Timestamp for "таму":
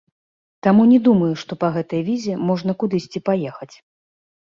0.67-0.83